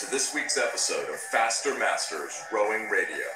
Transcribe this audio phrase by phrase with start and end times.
[0.00, 3.26] to this week's episode of Faster Masters Rowing Radio.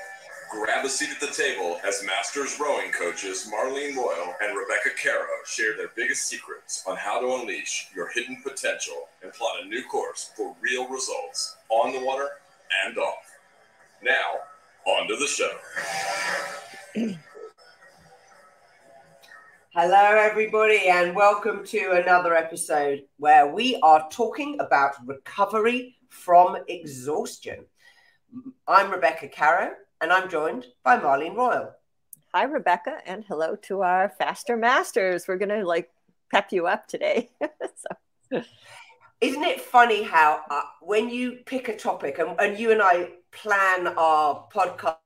[0.51, 5.27] Grab a seat at the table as Masters rowing coaches Marlene Royal and Rebecca Caro
[5.45, 9.83] share their biggest secrets on how to unleash your hidden potential and plot a new
[9.85, 12.29] course for real results on the water
[12.87, 13.31] and off.
[14.03, 14.40] Now,
[14.87, 17.19] on to the show.
[19.77, 27.65] Hello, everybody, and welcome to another episode where we are talking about recovery from exhaustion.
[28.69, 31.73] I'm Rebecca Caro, and I'm joined by Marlene Royal.
[32.33, 35.27] Hi, Rebecca, and hello to our Faster Masters.
[35.27, 35.91] We're going to like
[36.31, 37.33] pep you up today.
[38.31, 38.43] so.
[39.20, 43.09] Isn't it funny how uh, when you pick a topic and, and you and I
[43.33, 44.98] plan our podcast?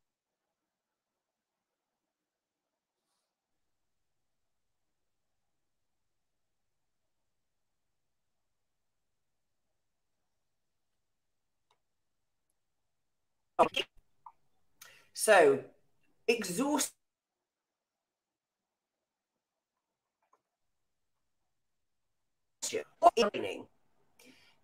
[15.12, 15.64] So,
[16.28, 16.92] exhaust.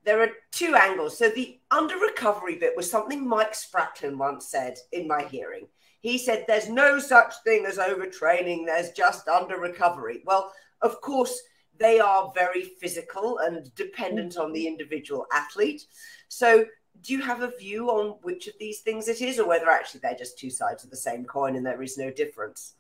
[0.05, 1.19] There are two angles.
[1.19, 5.67] So, the under recovery bit was something Mike Spraklen once said in my hearing.
[6.01, 10.23] He said, There's no such thing as overtraining, there's just under recovery.
[10.25, 11.41] Well, of course,
[11.81, 14.69] they are very physical and dependent on the mm-hmm.
[14.69, 15.83] individual athlete.
[16.29, 16.67] So,
[17.01, 20.01] do you have a view on which of these things it is, or whether actually
[20.01, 22.75] they're just two sides of the same coin and there is no difference?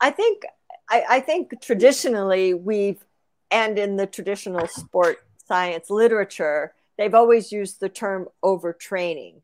[0.00, 0.44] I think
[0.90, 3.04] I, I think traditionally we've
[3.50, 9.42] and in the traditional sport science literature, they've always used the term overtraining.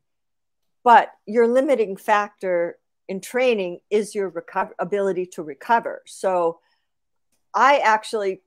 [0.83, 4.33] But your limiting factor in training is your
[4.79, 6.01] ability to recover.
[6.05, 6.59] So
[7.53, 8.41] I actually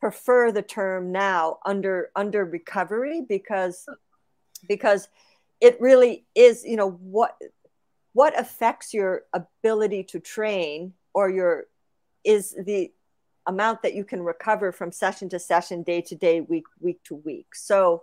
[0.00, 3.86] prefer the term now under under recovery because
[4.66, 5.08] because
[5.60, 7.36] it really is you know what
[8.12, 11.66] what affects your ability to train or your
[12.24, 12.92] is the
[13.46, 17.14] amount that you can recover from session to session day to day week week to
[17.14, 18.02] week so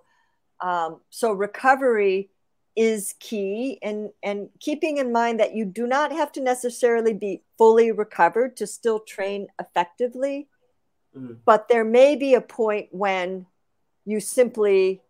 [0.62, 2.30] um, so recovery
[2.76, 7.42] is key and and keeping in mind that you do not have to necessarily be
[7.58, 10.48] fully recovered to still train effectively
[11.16, 11.34] mm-hmm.
[11.46, 13.46] but there may be a point when
[14.06, 15.02] you simply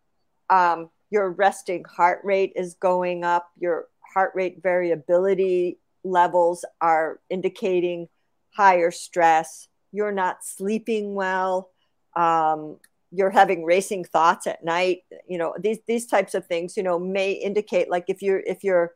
[0.50, 8.10] um, your resting heart rate is going up, your heart rate variability levels are indicating
[8.54, 11.70] higher stress, you're not sleeping well,
[12.18, 12.78] um,
[13.14, 17.00] you're having racing thoughts at night, you know, these these types of things, you know,
[17.00, 18.94] may indicate like if you're if your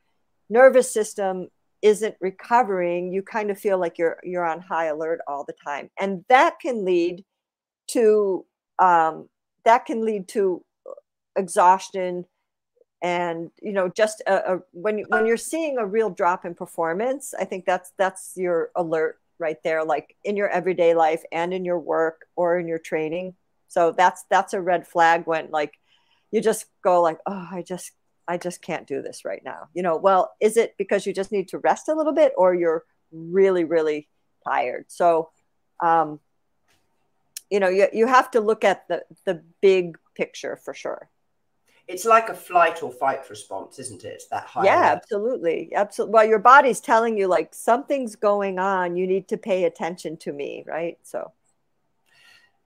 [0.49, 1.47] nervous system
[1.81, 5.89] isn't recovering, you kind of feel like you're you're on high alert all the time.
[5.97, 7.23] And that can lead
[7.95, 8.45] to
[8.77, 9.29] um,
[9.63, 10.65] that can lead to
[11.35, 12.25] exhaustion
[13.01, 17.33] and you know just a, a, when when you're seeing a real drop in performance
[17.39, 21.65] i think that's that's your alert right there like in your everyday life and in
[21.65, 23.33] your work or in your training.
[23.67, 25.73] So that's that's a red flag when like
[26.31, 27.91] you just go like oh i just
[28.27, 29.69] i just can't do this right now.
[29.73, 32.53] You know well is it because you just need to rest a little bit or
[32.53, 34.07] you're really really
[34.45, 34.85] tired?
[34.89, 35.29] So
[35.79, 36.19] um
[37.49, 41.09] you know you, you have to look at the the big picture for sure
[41.89, 44.21] it's like a flight or fight response, isn't it?
[44.29, 44.63] That high.
[44.63, 44.97] Yeah, level.
[44.97, 45.71] absolutely.
[45.75, 46.13] Absolutely.
[46.13, 48.95] Well, your body's telling you like something's going on.
[48.95, 50.99] You need to pay attention to me, right?
[51.01, 51.31] So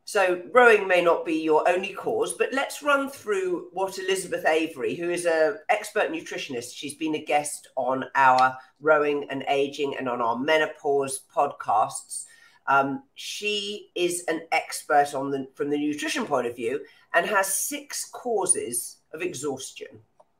[0.05, 4.95] so rowing may not be your only cause, but let's run through what Elizabeth Avery,
[4.95, 10.09] who is an expert nutritionist, she's been a guest on our rowing and aging and
[10.09, 12.25] on our menopause podcasts.
[12.67, 16.81] Um, she is an expert on the from the nutrition point of view
[17.13, 19.87] and has six causes of exhaustion.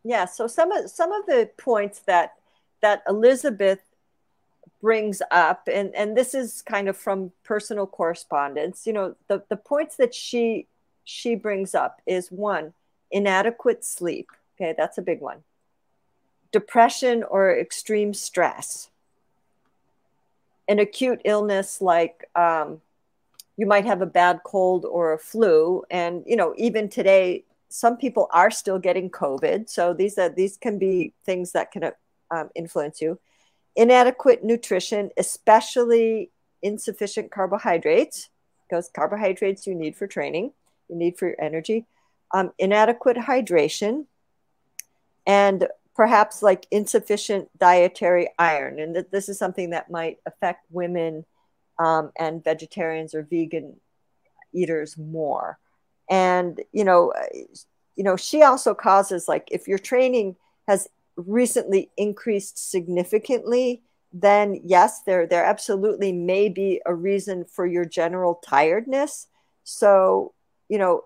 [0.04, 0.26] Yeah.
[0.26, 2.34] So some of some of the points that
[2.82, 3.80] that Elizabeth
[4.82, 8.86] brings up, and and this is kind of from personal correspondence.
[8.86, 10.68] You know, the the points that she
[11.06, 12.74] she brings up is one
[13.12, 14.30] inadequate sleep.
[14.56, 15.44] Okay, that's a big one.
[16.52, 18.90] Depression or extreme stress.
[20.68, 22.82] An acute illness like um,
[23.58, 27.98] you might have a bad cold or a flu, and you know even today some
[27.98, 29.68] people are still getting COVID.
[29.68, 31.92] So these are these can be things that can
[32.30, 33.20] um, influence you.
[33.76, 36.30] Inadequate nutrition, especially
[36.62, 38.30] insufficient carbohydrates,
[38.70, 40.52] because carbohydrates you need for training,
[40.88, 41.88] you need for your energy.
[42.32, 44.06] Um, inadequate hydration,
[45.26, 48.78] and perhaps like insufficient dietary iron.
[48.78, 51.26] And th- this is something that might affect women
[51.80, 53.78] um, and vegetarians or vegan
[54.54, 55.58] eaters more
[56.10, 57.26] and you know uh,
[57.96, 60.36] you know, she also causes like if your training
[60.68, 67.86] has recently increased significantly, then yes, there there absolutely may be a reason for your
[67.86, 69.28] general tiredness.
[69.64, 70.34] So,
[70.70, 71.06] you know,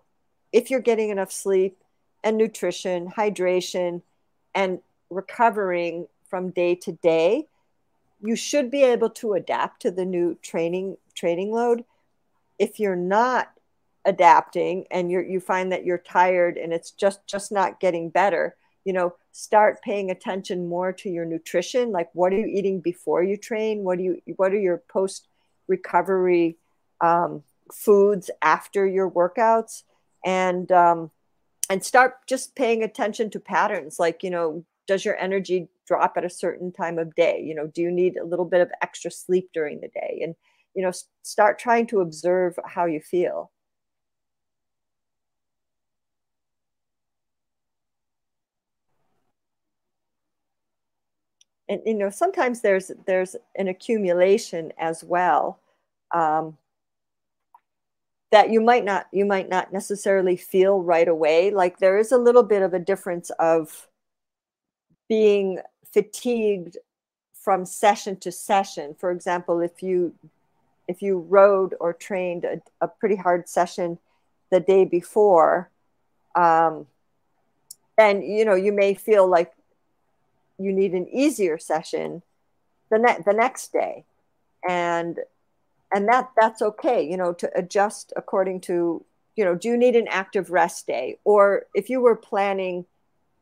[0.52, 1.78] if you're getting enough sleep
[2.24, 4.02] and nutrition, hydration,
[4.56, 4.80] and
[5.10, 7.48] recovering from day to day,
[8.22, 11.84] you should be able to adapt to the new training training load.
[12.60, 13.52] If you're not
[14.08, 18.56] adapting and you you find that you're tired and it's just just not getting better,
[18.86, 21.92] you know, start paying attention more to your nutrition.
[21.92, 23.84] Like, what are you eating before you train?
[23.84, 25.28] What do you what are your post
[25.68, 26.58] recovery
[27.02, 29.84] um, foods after your workouts?
[30.26, 31.12] And um,
[31.70, 36.26] and start just paying attention to patterns like you know does your energy drop at
[36.26, 39.12] a certain time of day you know do you need a little bit of extra
[39.12, 40.36] sleep during the day and
[40.76, 40.92] you know
[41.24, 43.52] start trying to observe how you feel
[51.70, 55.60] and you know sometimes there's there's an accumulation as well
[56.14, 56.58] um,
[58.32, 61.52] that you might not you might not necessarily feel right away.
[61.52, 63.88] Like there is a little bit of a difference of
[65.10, 65.60] being
[65.94, 66.78] fatigued
[67.34, 68.96] from session to session.
[68.98, 70.14] For example if you
[70.88, 74.00] if you rode or trained a, a pretty hard session
[74.52, 75.70] the day before
[76.36, 76.86] um,
[77.98, 79.52] and you know you may feel like
[80.58, 82.22] you need an easier session
[82.90, 84.06] the, ne- the next day.
[84.68, 85.20] And
[85.94, 89.06] and that that's okay you know to adjust according to
[89.38, 91.18] you know do you need an active rest day?
[91.24, 92.86] Or if you were planning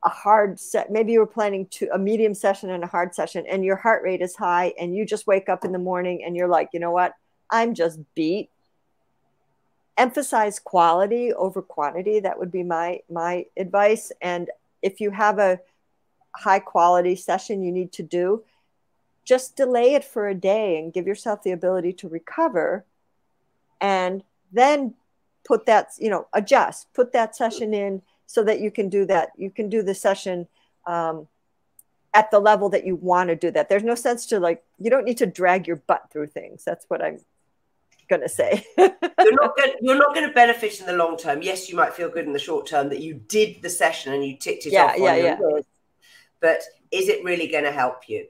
[0.03, 3.45] a hard set maybe you were planning to a medium session and a hard session
[3.49, 6.35] and your heart rate is high and you just wake up in the morning and
[6.35, 7.13] you're like you know what?
[7.49, 8.49] I'm just beat.
[9.97, 12.19] Emphasize quality over quantity.
[12.19, 14.11] That would be my my advice.
[14.21, 14.49] And
[14.81, 15.59] if you have a
[16.35, 18.43] high quality session you need to do
[19.23, 22.85] just delay it for a day and give yourself the ability to recover
[23.81, 24.93] and then
[25.43, 29.29] put that you know adjust put that session in so that you can do that.
[29.37, 30.47] You can do the session
[30.85, 31.27] um,
[32.13, 33.69] at the level that you want to do that.
[33.69, 36.63] There's no sense to like you don't need to drag your butt through things.
[36.63, 37.19] That's what i'm
[38.09, 38.65] going to say.
[38.77, 41.41] You're not going you're not going to benefit in the long term.
[41.41, 44.23] Yes you might feel good in the short term that you did the session and
[44.23, 45.37] you ticked it yeah, off yeah yeah
[46.45, 46.61] but
[46.91, 48.27] is it really going to help you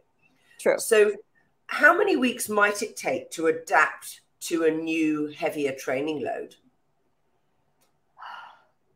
[0.66, 0.80] True.
[0.80, 1.12] So,
[1.68, 6.56] how many weeks might it take to adapt to a new, heavier training load?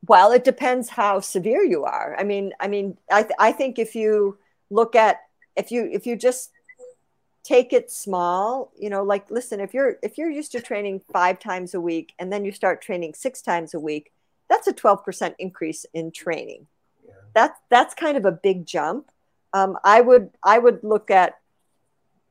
[0.08, 2.16] Well, it depends how severe you are.
[2.18, 4.40] I mean, I mean, I, th- I think if you
[4.72, 5.18] look at
[5.56, 6.52] if you if you just
[7.44, 11.38] take it small, you know, like listen, if you're if you're used to training five
[11.40, 14.12] times a week and then you start training six times a week,
[14.50, 16.66] that's a twelve percent increase in training.
[17.34, 19.12] That's that's kind of a big jump.
[19.54, 21.36] Um, I would I would look at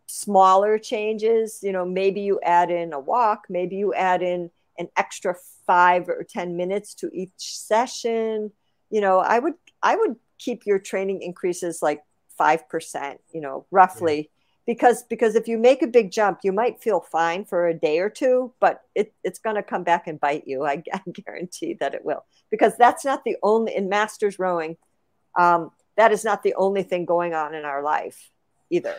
[0.08, 4.88] smaller changes you know maybe you add in a walk maybe you add in an
[4.96, 5.36] extra
[5.66, 8.50] five or ten minutes to each session
[8.88, 9.52] you know i would
[9.82, 12.02] i would keep your training increases like
[12.40, 14.24] 5% you know roughly yeah.
[14.64, 17.98] because because if you make a big jump you might feel fine for a day
[17.98, 21.74] or two but it, it's going to come back and bite you I, I, guarantee
[21.80, 24.76] that it will because that's not the only in masters rowing
[25.38, 28.30] um, that is not the only thing going on in our life
[28.68, 28.94] either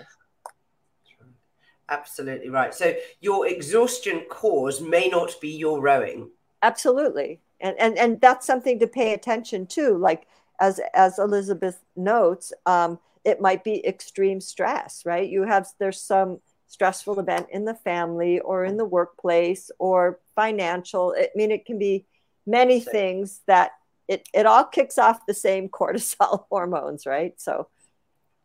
[1.89, 2.73] Absolutely right.
[2.73, 6.29] So your exhaustion cause may not be your rowing.
[6.61, 7.41] Absolutely.
[7.59, 9.97] And and and that's something to pay attention to.
[9.97, 10.27] Like
[10.59, 15.27] as as Elizabeth notes, um, it might be extreme stress, right?
[15.27, 21.15] You have there's some stressful event in the family or in the workplace or financial.
[21.17, 22.05] I mean, it can be
[22.45, 23.71] many things that
[24.09, 27.39] it, it all kicks off the same cortisol hormones, right?
[27.39, 27.67] So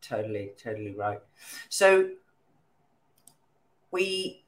[0.03, 1.21] totally, totally right.
[1.69, 2.11] So
[3.91, 4.45] we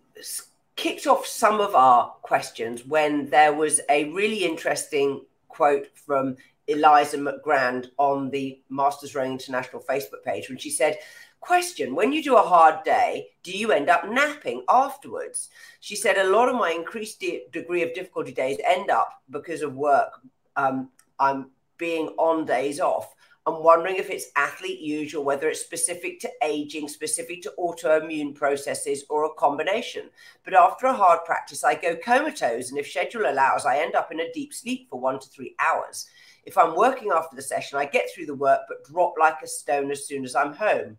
[0.77, 6.37] kicked off some of our questions when there was a really interesting quote from
[6.69, 10.99] Eliza McGrand on the Masters Rowing International Facebook page when she said,
[11.41, 15.49] Question When you do a hard day, do you end up napping afterwards?
[15.81, 19.63] She said, A lot of my increased de- degree of difficulty days end up because
[19.63, 20.11] of work.
[20.57, 23.15] Um, I'm being on days off.
[23.47, 29.05] I'm wondering if it's athlete usual, whether it's specific to aging, specific to autoimmune processes,
[29.09, 30.11] or a combination.
[30.45, 34.11] But after a hard practice, I go comatose, and if schedule allows, I end up
[34.11, 36.09] in a deep sleep for one to three hours.
[36.45, 39.47] If I'm working after the session, I get through the work but drop like a
[39.47, 40.97] stone as soon as I'm home.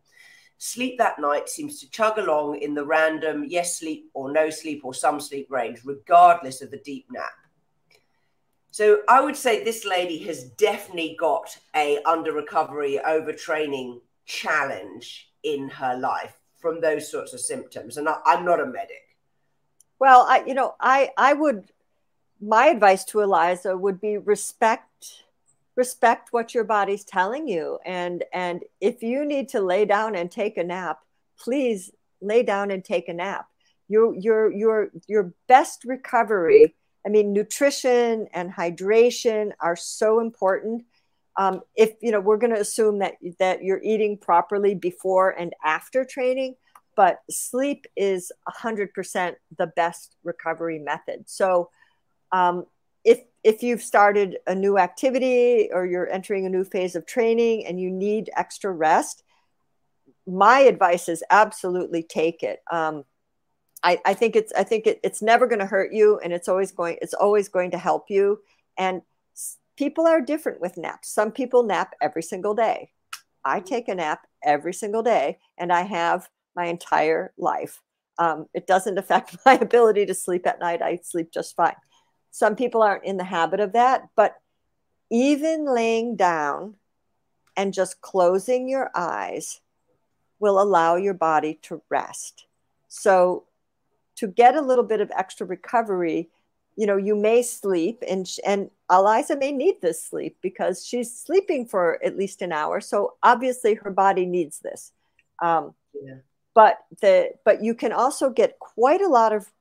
[0.58, 4.82] Sleep that night seems to chug along in the random yes sleep or no sleep
[4.86, 7.32] or some sleep range, regardless of the deep nap.
[8.78, 15.68] So I would say this lady has definitely got a under recovery overtraining challenge in
[15.68, 17.98] her life from those sorts of symptoms.
[17.98, 19.18] And I, I'm not a medic.
[19.98, 21.72] Well, I you know, I I would
[22.40, 25.24] my advice to Eliza would be respect
[25.76, 30.30] respect what your body's telling you and and if you need to lay down and
[30.30, 31.00] take a nap
[31.40, 31.92] please
[32.22, 33.48] lay down and take a nap
[33.88, 36.76] your your your your best recovery
[37.08, 40.84] i mean nutrition and hydration are so important.
[41.40, 45.54] Um, if you know we're going to assume that that you're eating properly before and
[45.64, 46.56] after training
[46.96, 51.26] but sleep is 100% the best recovery method.
[51.28, 51.70] So
[52.32, 52.66] um,
[53.06, 57.68] if if you've started a new activity or you're entering a new phase of training
[57.68, 59.24] and you need extra rest
[60.28, 62.60] my advice is absolutely take it.
[62.72, 63.06] Um,
[63.84, 66.48] I, I think it's I think it, it's never going to hurt you and it's
[66.48, 68.40] always going it's always going to help you.
[68.78, 69.02] And
[69.78, 71.10] people are different with naps.
[71.10, 72.92] Some people nap every single day.
[73.46, 77.82] I take a nap every single day and I have my entire life.
[78.18, 80.82] Um, it doesn't affect my ability to sleep at night.
[80.82, 81.76] I sleep just fine.
[82.32, 84.36] Some people aren't in the habit of that, but
[85.10, 86.76] even laying down
[87.56, 89.62] and just closing your eyes
[90.40, 92.46] will allow your body to rest.
[92.88, 93.47] So,
[94.18, 96.30] to get a little bit of extra recovery,
[96.76, 101.66] you know, you may sleep, and and Eliza may need this sleep because she's sleeping
[101.66, 102.82] for at least an hour.
[102.82, 104.92] So obviously, her body needs this.
[105.42, 106.16] Um, yeah.
[106.54, 109.52] But the but you can also get quite a lot of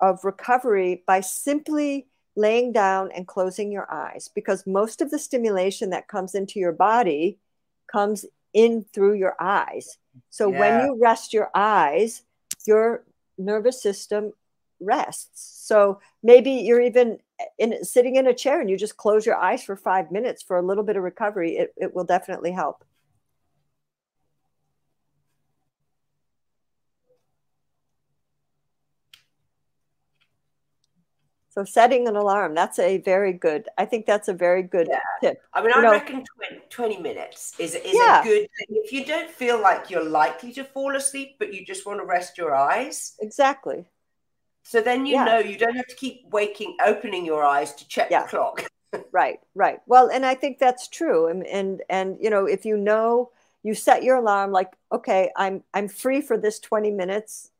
[0.00, 5.90] of recovery by simply laying down and closing your eyes because most of the stimulation
[5.90, 7.36] that comes into your body
[7.90, 8.24] comes
[8.54, 9.98] in through your eyes.
[10.30, 10.60] So yeah.
[10.60, 12.22] when you rest your eyes,
[12.66, 13.04] your
[13.38, 14.32] nervous system
[14.80, 15.64] rests.
[15.66, 17.18] So maybe you're even
[17.58, 20.56] in sitting in a chair and you just close your eyes for five minutes for
[20.56, 21.56] a little bit of recovery.
[21.56, 22.84] It, it will definitely help.
[31.58, 35.00] So setting an alarm, that's a very good, I think that's a very good yeah.
[35.20, 35.42] tip.
[35.52, 38.20] I mean, you I know, reckon 20, 20, minutes is, is yeah.
[38.20, 38.66] a good thing.
[38.84, 42.06] If you don't feel like you're likely to fall asleep, but you just want to
[42.06, 43.16] rest your eyes.
[43.18, 43.86] Exactly.
[44.62, 45.24] So then you yeah.
[45.24, 48.64] know you don't have to keep waking, opening your eyes to check the clock.
[49.10, 49.80] right, right.
[49.88, 51.26] Well, and I think that's true.
[51.26, 53.32] And, and, and, you know, if you know,
[53.64, 57.50] you set your alarm like, okay, I'm, I'm free for this 20 minutes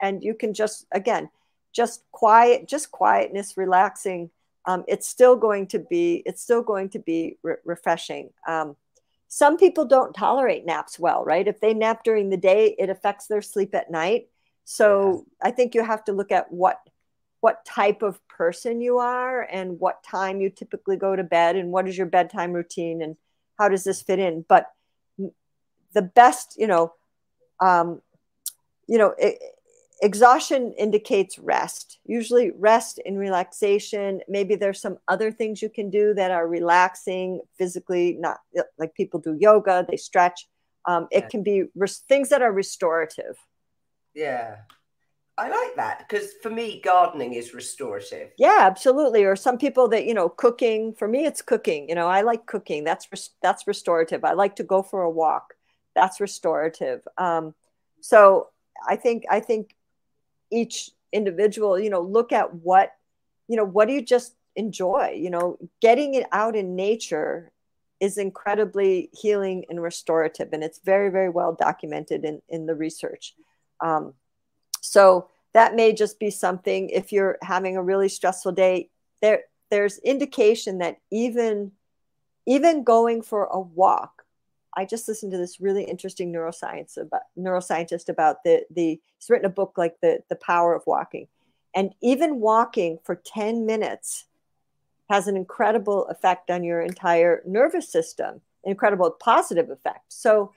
[0.00, 1.28] and you can just, again,
[1.72, 4.30] just quiet, just quietness, relaxing.
[4.66, 8.30] Um, it's still going to be, it's still going to be re- refreshing.
[8.46, 8.76] Um,
[9.28, 11.46] some people don't tolerate naps well, right?
[11.46, 14.28] If they nap during the day, it affects their sleep at night.
[14.64, 15.48] So yeah.
[15.48, 16.80] I think you have to look at what
[17.40, 21.72] what type of person you are and what time you typically go to bed and
[21.72, 23.16] what is your bedtime routine and
[23.58, 24.44] how does this fit in.
[24.46, 24.66] But
[25.94, 26.92] the best, you know,
[27.60, 28.02] um,
[28.86, 29.38] you know, it,
[30.02, 34.20] exhaustion indicates rest usually rest and relaxation.
[34.28, 38.38] Maybe there's some other things you can do that are relaxing physically not
[38.78, 40.48] like people do yoga they stretch.
[40.86, 41.28] Um, it yeah.
[41.28, 43.36] can be res- things that are restorative.
[44.14, 44.56] Yeah.
[45.38, 48.32] I like that because for me gardening is restorative.
[48.36, 49.24] Yeah absolutely.
[49.24, 52.46] Or some people that you know cooking for me it's cooking you know i like
[52.46, 52.84] cooking.
[52.84, 54.24] That's res- that's restorative.
[54.24, 55.54] I like to go for a walk.
[55.94, 57.06] That's restorative.
[57.16, 57.54] Um,
[58.00, 58.48] so
[58.86, 59.74] I think I think
[60.50, 62.92] each individual you know look at what
[63.48, 65.12] you know what do you just enjoy?
[65.16, 67.52] You know getting it out in nature
[67.98, 73.34] is incredibly healing and restorative and it's very very well documented in in the research.
[73.80, 74.14] Um,
[74.80, 78.90] so that may just be something if you're having a really stressful day
[79.20, 81.72] there there's indication that even
[82.46, 84.19] even going for a walk
[84.76, 89.46] I just listened to this really interesting neuroscience about neuroscientist about the the he's written
[89.46, 91.28] a book like the the power of walking,
[91.74, 94.26] and even walking for ten minutes
[95.08, 100.04] has an incredible effect on your entire nervous system, incredible positive effect.
[100.08, 100.52] So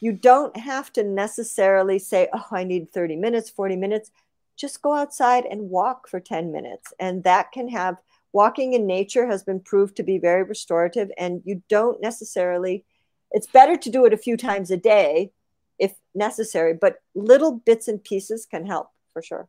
[0.00, 4.10] you don't have to necessarily say, "Oh, I need thirty minutes, forty minutes."
[4.56, 7.96] Just go outside and walk for ten minutes, and that can have
[8.32, 12.84] walking in nature has been proved to be very restorative, and you don't necessarily
[13.34, 15.32] it's better to do it a few times a day
[15.78, 19.48] if necessary, but little bits and pieces can help for sure.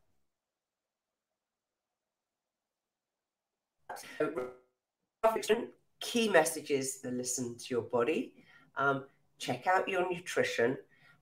[6.01, 8.33] Key messages to listen to your body,
[8.75, 9.05] um,
[9.37, 10.77] check out your nutrition,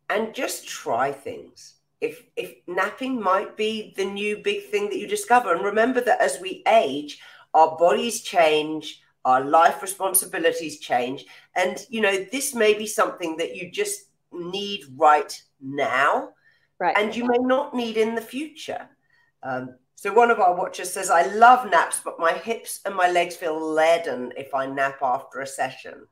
[0.09, 1.75] and just try things.
[1.99, 6.21] If, if napping might be the new big thing that you discover, and remember that
[6.21, 7.19] as we age,
[7.53, 11.25] our bodies change, our life responsibilities change.
[11.55, 16.29] And, you know, this may be something that you just need right now.
[16.79, 16.97] Right.
[16.97, 18.89] And you may not need in the future.
[19.41, 23.09] Um, so one of our watchers says, I love naps, but my hips and my
[23.09, 26.07] legs feel leaden if I nap after a session.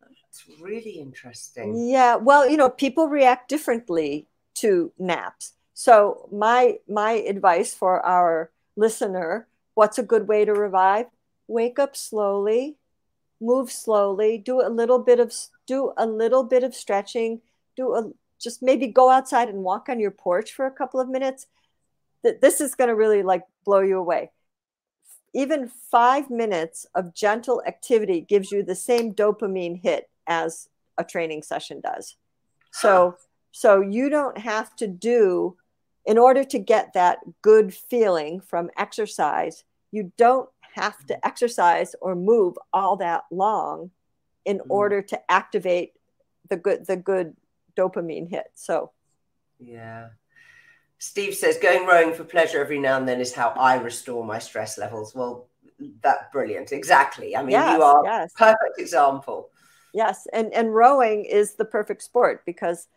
[0.00, 1.88] That's really interesting.
[1.88, 2.16] Yeah.
[2.16, 5.52] Well, you know, people react differently to naps.
[5.74, 11.06] So my my advice for our listener, what's a good way to revive?
[11.46, 12.76] Wake up slowly,
[13.40, 15.34] move slowly, do a little bit of
[15.66, 17.40] do a little bit of stretching,
[17.76, 18.10] do a
[18.40, 21.46] just maybe go outside and walk on your porch for a couple of minutes.
[22.22, 24.30] This is going to really like blow you away.
[25.34, 31.42] Even five minutes of gentle activity gives you the same dopamine hit as a training
[31.42, 32.16] session does.
[32.72, 33.16] So,
[33.52, 35.56] so you don't have to do
[36.06, 42.16] in order to get that good feeling from exercise, you don't have to exercise or
[42.16, 43.90] move all that long
[44.44, 44.66] in mm.
[44.68, 45.92] order to activate
[46.48, 47.36] the good the good
[47.76, 48.46] dopamine hit.
[48.54, 48.90] So
[49.58, 50.08] yeah.
[50.98, 54.38] Steve says going rowing for pleasure every now and then is how I restore my
[54.38, 55.14] stress levels.
[55.14, 55.48] Well,
[56.02, 56.72] that brilliant.
[56.72, 57.36] Exactly.
[57.36, 58.32] I mean, yes, you are yes.
[58.36, 59.50] perfect example.
[59.92, 62.88] Yes, and and rowing is the perfect sport because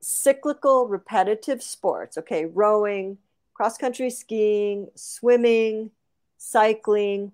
[0.00, 3.18] cyclical repetitive sports, okay, rowing,
[3.54, 5.90] cross country skiing, swimming,
[6.42, 7.32] cycling,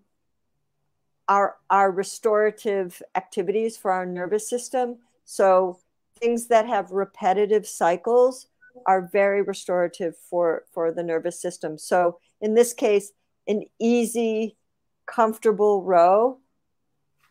[1.28, 4.98] are are restorative activities for our nervous system.
[5.24, 5.78] So
[6.18, 8.46] things that have repetitive cycles
[8.86, 11.78] are very restorative for for the nervous system.
[11.78, 13.12] So in this case,
[13.46, 14.56] an easy,
[15.06, 16.38] comfortable row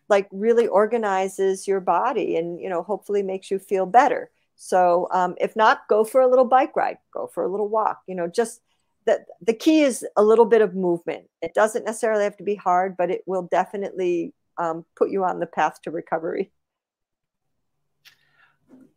[0.09, 5.35] like really organizes your body and you know hopefully makes you feel better so um,
[5.39, 8.27] if not go for a little bike ride go for a little walk you know
[8.27, 8.61] just
[9.07, 11.25] the, the key is a little bit of movement.
[11.41, 15.39] It doesn't necessarily have to be hard but it will definitely um, put you on
[15.39, 16.51] the path to recovery.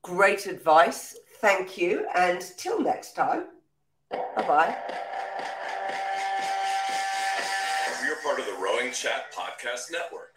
[0.02, 1.16] Great advice.
[1.40, 2.06] Thank you.
[2.14, 3.44] And till next time.
[4.10, 4.76] Bye bye
[8.02, 10.36] we are part of the rowing chat podcast network.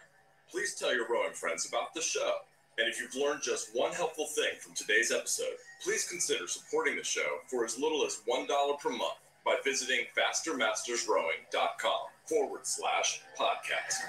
[0.52, 2.34] Please tell your rowing friends about the show.
[2.78, 7.04] And if you've learned just one helpful thing from today's episode, please consider supporting the
[7.04, 14.00] show for as little as $1 per month by visiting fastermastersrowing.com forward slash podcast.